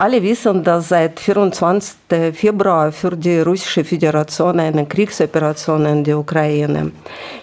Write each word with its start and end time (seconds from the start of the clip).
Alle 0.00 0.22
wissen, 0.22 0.64
dass 0.64 0.88
seit 0.88 1.20
24. 1.20 1.94
Februar 2.32 2.90
für 2.90 3.14
die 3.14 3.40
Russische 3.40 3.84
Föderation 3.84 4.58
eine 4.58 4.86
Kriegsoperation 4.86 5.84
in 5.84 6.02
die 6.02 6.14
Ukraine. 6.14 6.90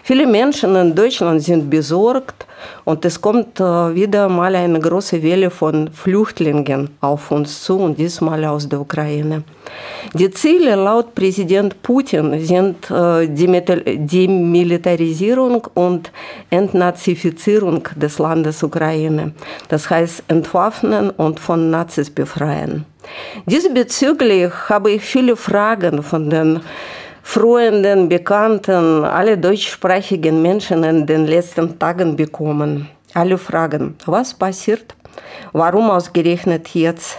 Viele 0.02 0.26
Menschen 0.26 0.76
in 0.76 0.96
Deutschland 0.96 1.44
sind 1.44 1.70
besorgt 1.70 2.47
und 2.86 3.06
es 3.06 3.20
kommt 3.22 3.60
äh, 3.60 3.96
wieder 3.96 4.30
mal 4.30 4.56
eine 4.56 4.80
große 4.80 5.22
Welle 5.22 5.50
von 5.50 5.90
Flüchtlingen 5.92 6.90
auf 7.02 7.32
uns 7.32 7.64
zu 7.64 7.78
und 7.78 7.98
diesmal 7.98 8.44
aus 8.46 8.68
der 8.68 8.82
Ukraine. 8.82 9.44
Die 10.14 10.32
Ziele 10.32 10.76
laut 10.76 11.14
Präsident 11.14 11.82
Putin 11.82 12.40
sind 12.46 12.90
äh, 12.90 13.28
die 13.28 14.28
Militarisierung 14.28 15.68
und 15.74 16.12
Entnazifizierung 16.50 17.88
des 17.96 18.20
Landes 18.20 18.64
Ukraine. 18.64 19.34
Das 19.68 19.90
heißt 19.90 20.24
Entwaffnen 20.28 21.10
und 21.10 21.40
von 21.40 21.70
Nazis 21.70 22.10
befreien. 22.10 22.86
Diesbezüglich 23.46 24.52
habe 24.70 24.92
ich 24.92 25.02
viele 25.02 25.36
Fragen 25.36 26.04
von 26.04 26.30
den 26.30 26.62
Freunden, 27.30 28.08
Bekannten, 28.08 29.04
alle 29.04 29.38
deutschsprachigen 29.38 30.42
Menschen 30.42 30.86
in 30.86 31.06
den 31.06 31.28
letzten 31.28 31.78
Tagen 31.78 32.16
bekommen. 32.16 32.88
Alle 33.14 33.38
fragen, 33.38 33.96
was 34.06 34.34
passiert? 34.34 34.96
Warum 35.52 35.90
ausgerechnet 35.90 36.70
jetzt? 36.74 37.18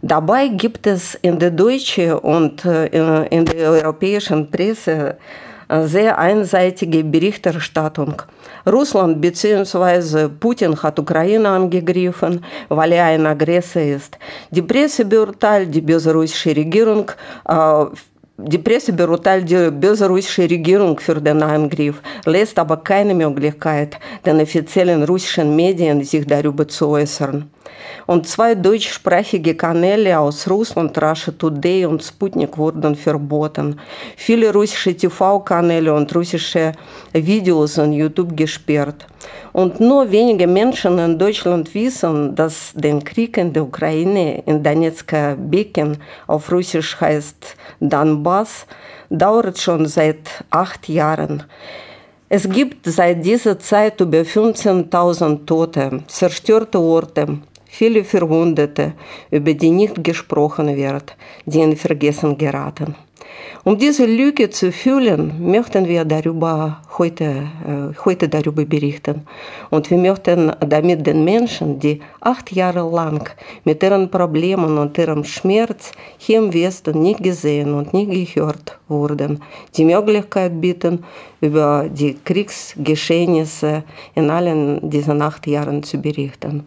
Dabei 0.00 0.48
gibt 0.48 0.86
es 0.86 1.16
in 1.16 1.38
der 1.38 1.50
deutschen 1.50 2.14
und 2.14 2.64
äh, 2.64 2.86
in 3.26 3.44
der 3.44 3.70
europäischen 3.70 4.50
Presse 4.50 5.18
äh, 5.68 5.86
sehr 5.86 6.18
einseitige 6.18 7.04
Berichterstattung. 7.04 8.22
Russland 8.66 9.20
bzw. 9.20 10.28
Putin 10.28 10.82
hat 10.82 10.98
Ukraine 10.98 11.48
angegriffen, 11.50 12.42
weil 12.70 12.92
er 12.92 13.04
ein 13.04 13.26
Aggressor 13.26 13.82
ist. 13.82 14.18
Die 14.50 14.62
Presse 14.62 15.04
beurteilt 15.04 15.74
die 15.74 15.82
böserussische 15.82 16.56
Regierung 16.56 17.10
äh, 17.46 17.84
beurteilt 18.92 19.48
die 19.50 19.70
böserussische 19.70 20.42
Regierung 20.42 20.98
für 20.98 21.20
den 21.20 21.42
Angriff, 21.42 22.00
lässt 22.24 22.58
aber 22.58 22.78
keine 22.78 23.14
Möglichkeit, 23.14 23.98
den 24.24 24.40
offiziellen 24.40 25.02
russischen 25.04 25.54
Medien 25.54 26.02
sich 26.04 26.26
darüber 26.26 26.66
zu 26.66 26.88
äußern. 26.88 27.50
Und 28.06 28.26
zwei 28.26 28.54
deutschsprachige 28.54 29.54
Kanäle 29.54 30.18
aus 30.18 30.48
Russland, 30.48 31.00
Russia 31.00 31.32
Today 31.36 31.84
und 31.84 32.02
Sputnik, 32.02 32.56
wurden 32.58 32.94
verboten. 32.94 33.78
Viele 34.16 34.52
russische 34.52 34.96
TV-Kanäle 34.96 35.92
und 35.94 36.14
russische 36.14 36.72
Videos 37.12 37.78
on 37.78 37.92
YouTube 37.92 38.36
gesperrt. 38.36 39.06
Und 39.52 39.80
nur 39.80 40.10
wenige 40.10 40.46
Menschen 40.46 40.98
in 40.98 41.18
Deutschland 41.18 41.74
wissen, 41.74 42.34
dass 42.34 42.72
der 42.74 42.98
Krieg 43.00 43.36
in 43.36 43.52
der 43.52 43.64
Ukraine, 43.64 44.42
in 44.46 44.62
Donetsker 44.62 45.36
Becken, 45.36 45.96
auf 46.26 46.50
Russisch 46.50 47.00
heißt 47.00 47.56
Donbass, 47.80 48.66
dauert 49.08 49.58
schon 49.58 49.86
seit 49.86 50.44
acht 50.50 50.88
Jahren. 50.88 51.44
Es 52.28 52.48
gibt 52.48 52.86
seit 52.86 53.24
dieser 53.24 53.58
Zeit 53.58 54.00
über 54.00 54.18
15.000 54.18 55.46
Tote, 55.46 56.04
zerstörte 56.06 56.78
Orte, 56.78 57.38
viele 57.70 58.04
Verwundete, 58.04 58.92
über 59.30 59.54
die 59.54 59.70
nicht 59.70 60.02
gesprochen 60.02 60.76
wird, 60.76 61.16
die 61.46 61.60
in 61.60 61.76
Vergessen 61.76 62.36
geraten. 62.36 62.94
Um 63.64 63.76
diese 63.76 64.06
Lücke 64.06 64.48
zu 64.50 64.72
füllen, 64.72 65.22
möchten 65.38 65.86
wir 65.86 66.04
darüber 66.04 66.80
heute, 66.98 67.28
heute 68.04 68.28
darüber 68.28 68.64
berichten. 68.64 69.26
Und 69.70 69.90
wir 69.90 69.98
möchten 69.98 70.52
damit 70.66 71.06
den 71.06 71.24
Menschen, 71.24 71.78
die 71.78 72.00
acht 72.20 72.50
Jahre 72.52 72.88
lang 72.90 73.28
mit 73.64 73.82
ihren 73.82 74.10
Problemen 74.10 74.78
und 74.78 74.96
ihrem 74.98 75.24
Schmerz 75.24 75.92
hier 76.16 76.38
im 76.38 76.52
Westen 76.52 77.02
nicht 77.02 77.22
gesehen 77.22 77.74
und 77.74 77.92
nicht 77.92 78.34
gehört 78.34 78.78
wurden, 78.88 79.40
die 79.76 79.84
Möglichkeit 79.84 80.60
bieten, 80.60 81.04
über 81.40 81.86
die 81.88 82.16
Kriegsgeschehnisse 82.24 83.84
in 84.14 84.30
allen 84.30 84.90
diesen 84.90 85.22
acht 85.22 85.46
Jahren 85.46 85.82
zu 85.82 85.98
berichten. 85.98 86.58